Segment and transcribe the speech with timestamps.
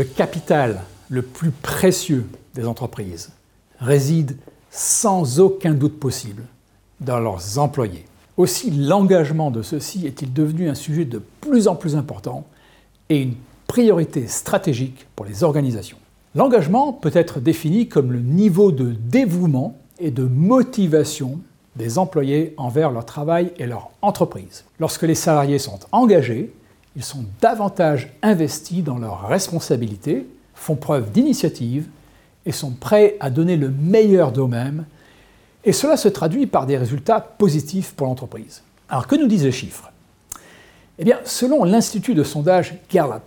[0.00, 3.32] Le capital le plus précieux des entreprises
[3.80, 4.38] réside
[4.70, 6.44] sans aucun doute possible
[7.02, 8.06] dans leurs employés.
[8.38, 12.46] Aussi, l'engagement de ceux-ci est-il devenu un sujet de plus en plus important
[13.10, 13.34] et une
[13.66, 15.98] priorité stratégique pour les organisations.
[16.34, 21.40] L'engagement peut être défini comme le niveau de dévouement et de motivation
[21.76, 24.64] des employés envers leur travail et leur entreprise.
[24.78, 26.54] Lorsque les salariés sont engagés,
[26.96, 31.88] ils sont davantage investis dans leurs responsabilités, font preuve d'initiative
[32.46, 34.84] et sont prêts à donner le meilleur d'eux-mêmes.
[35.64, 38.62] Et cela se traduit par des résultats positifs pour l'entreprise.
[38.88, 39.90] Alors que nous disent les chiffres?
[40.98, 43.22] Eh bien, selon l'Institut de sondage Gallup,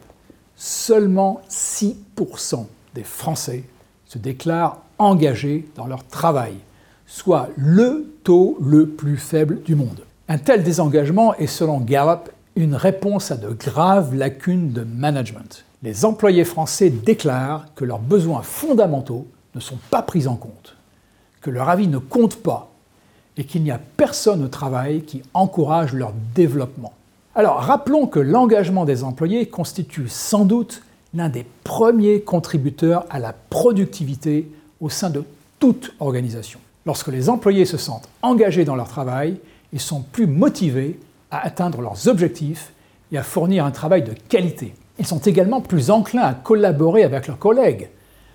[0.55, 3.63] seulement 6% des Français
[4.05, 6.53] se déclarent engagés dans leur travail,
[7.07, 10.03] soit le taux le plus faible du monde.
[10.27, 15.65] Un tel désengagement est selon Gallup une réponse à de graves lacunes de management.
[15.81, 20.75] Les employés français déclarent que leurs besoins fondamentaux ne sont pas pris en compte,
[21.41, 22.71] que leur avis ne compte pas
[23.37, 26.93] et qu'il n'y a personne au travail qui encourage leur développement.
[27.35, 30.83] Alors rappelons que l'engagement des employés constitue sans doute
[31.15, 35.23] l'un des premiers contributeurs à la productivité au sein de
[35.59, 36.59] toute organisation.
[36.85, 39.37] Lorsque les employés se sentent engagés dans leur travail,
[39.71, 40.99] ils sont plus motivés
[41.33, 42.73] à atteindre leurs objectifs
[43.11, 44.75] et à fournir un travail de qualité.
[44.99, 47.89] Ils sont également plus enclins à collaborer avec leurs collègues,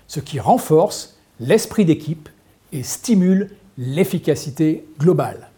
[0.07, 2.27] ce qui renforce l'esprit d'équipe
[2.73, 5.49] et stimule l'efficacité globale.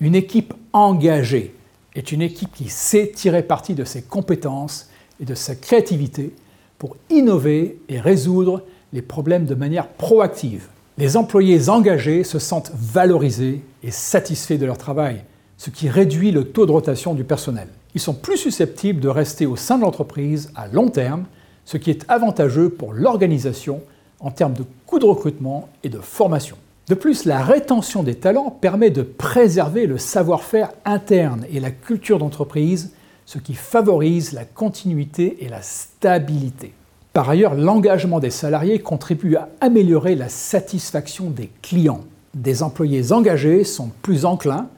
[0.00, 1.54] Une équipe engagée
[1.94, 4.88] est une équipe qui sait tirer parti de ses compétences
[5.20, 6.34] et de sa créativité
[6.78, 8.62] pour innover et résoudre
[8.94, 10.68] les problèmes de manière proactive.
[10.96, 15.24] Les employés engagés se sentent valorisés et satisfaits de leur travail
[15.56, 17.68] ce qui réduit le taux de rotation du personnel.
[17.94, 21.24] Ils sont plus susceptibles de rester au sein de l'entreprise à long terme,
[21.64, 23.80] ce qui est avantageux pour l'organisation
[24.20, 26.56] en termes de coûts de recrutement et de formation.
[26.88, 32.18] De plus, la rétention des talents permet de préserver le savoir-faire interne et la culture
[32.18, 32.92] d'entreprise,
[33.24, 36.72] ce qui favorise la continuité et la stabilité.
[37.12, 42.04] Par ailleurs, l'engagement des salariés contribue à améliorer la satisfaction des clients.
[42.34, 44.68] Des employés engagés sont plus enclins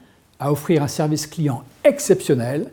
[0.40, 2.70] à offrir un service client exceptionnel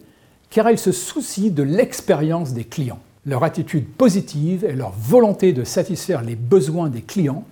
[0.50, 3.00] car ils se soucient de l'expérience des clients.
[3.26, 7.44] Leur attitude positive et leur volonté de satisfaire les besoins des clients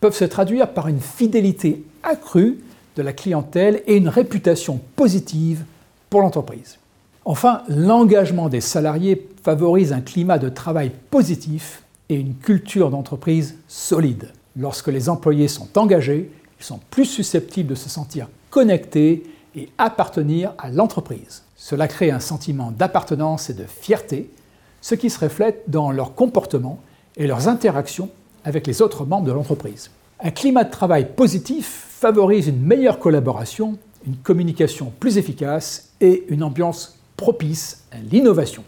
[0.00, 2.58] peuvent se traduire par une fidélité accrue
[2.96, 5.64] de la clientèle et une réputation positive
[6.10, 6.78] pour l'entreprise.
[7.24, 14.30] Enfin, l'engagement des salariés favorise un climat de travail positif et une culture d'entreprise solide.
[14.56, 16.30] Lorsque les employés sont engagés,
[16.60, 19.24] ils sont plus susceptibles de se sentir connectés
[19.56, 21.42] et appartenir à l'entreprise.
[21.56, 24.30] Cela crée un sentiment d'appartenance et de fierté,
[24.80, 26.78] ce qui se reflète dans leur comportement
[27.16, 28.10] et leurs interactions
[28.44, 29.90] avec les autres membres de l'entreprise.
[30.20, 36.42] Un climat de travail positif favorise une meilleure collaboration, une communication plus efficace et une
[36.42, 38.62] ambiance propice à l'innovation.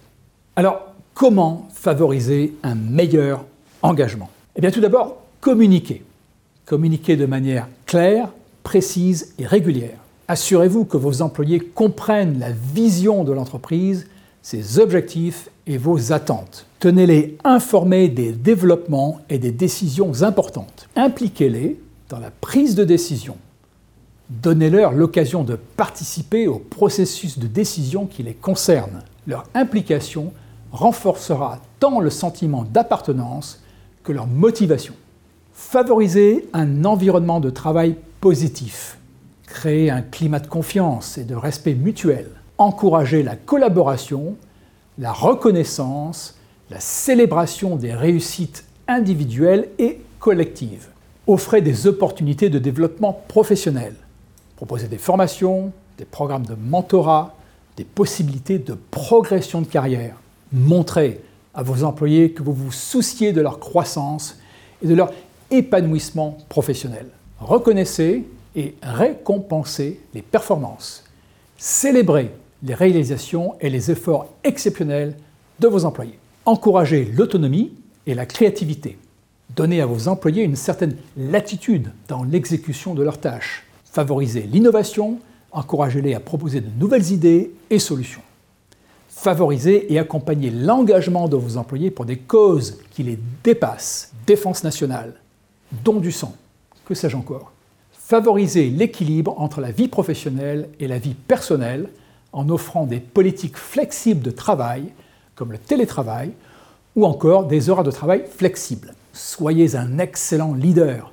[0.57, 3.45] Alors, comment favoriser un meilleur
[3.83, 4.31] engagement?
[4.57, 6.05] Eh bien, tout d'abord, communiquer.
[6.67, 8.31] Communiquer de manière claire,
[8.63, 9.99] précise et régulière.
[10.31, 14.07] Assurez-vous que vos employés comprennent la vision de l'entreprise,
[14.43, 16.67] ses objectifs et vos attentes.
[16.81, 20.87] Tenez-les informés des développements et des décisions importantes.
[20.97, 21.81] Impliquez-les
[22.11, 23.39] dans la prise de décision.
[24.29, 29.03] Donnez-leur l'occasion de participer au processus de décision qui les concerne.
[29.27, 30.35] Leur implication
[30.73, 33.63] renforcera tant le sentiment d'appartenance
[34.05, 34.93] que leur motivation.
[35.55, 38.98] Favorisez un environnement de travail positif
[39.49, 42.29] créer un climat de confiance et de respect mutuel,
[42.59, 44.37] encourager la collaboration,
[44.99, 46.37] la reconnaissance,
[46.71, 50.89] la célébration des réussites individuelles et collectives.
[51.27, 53.95] Offrez des opportunités de développement professionnel.
[54.57, 57.35] Proposez des formations, des programmes de mentorat,
[57.77, 60.17] des possibilités de progression de carrière.
[60.53, 61.21] Montrez
[61.55, 64.39] à vos employés que vous vous souciez de leur croissance
[64.83, 65.13] et de leur
[65.51, 67.07] épanouissement professionnel.
[67.41, 68.27] Reconnaissez
[68.59, 71.05] et récompenser les performances.
[71.57, 72.33] Célébrer
[72.65, 75.17] les réalisations et les efforts exceptionnels
[75.61, 76.19] de vos employés.
[76.45, 77.73] Encourager l'autonomie
[78.07, 78.99] et la créativité.
[79.55, 83.65] Donner à vos employés une certaine latitude dans l'exécution de leurs tâches.
[83.85, 85.21] Favoriser l'innovation,
[85.53, 88.23] encouragez-les à proposer de nouvelles idées et solutions.
[89.09, 94.13] Favoriser et accompagner l'engagement de vos employés pour des causes qui les dépassent.
[94.27, 95.15] Défense nationale,
[95.85, 96.35] don du sang,
[96.85, 97.53] que sais-je encore
[98.09, 101.91] favoriser l'équilibre entre la vie professionnelle et la vie personnelle
[102.33, 104.85] en offrant des politiques flexibles de travail,
[105.35, 106.33] comme le télétravail,
[106.97, 108.95] ou encore des horaires de travail flexibles.
[109.13, 111.13] Soyez un excellent leader.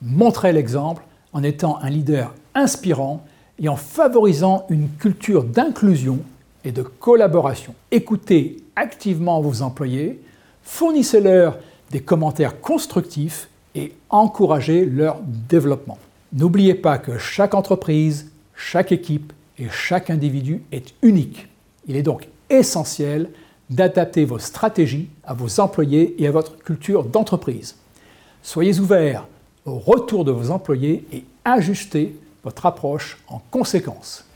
[0.00, 1.02] Montrez l'exemple
[1.32, 3.24] en étant un leader inspirant
[3.58, 6.20] et en favorisant une culture d'inclusion
[6.62, 7.74] et de collaboration.
[7.90, 10.22] Écoutez activement vos employés,
[10.62, 11.58] fournissez-leur
[11.90, 15.98] des commentaires constructifs et encouragez leur développement.
[16.32, 21.48] N'oubliez pas que chaque entreprise, chaque équipe et chaque individu est unique.
[21.86, 23.30] Il est donc essentiel
[23.70, 27.76] d'adapter vos stratégies à vos employés et à votre culture d'entreprise.
[28.42, 29.26] Soyez ouverts
[29.64, 32.14] au retour de vos employés et ajustez
[32.44, 34.27] votre approche en conséquence.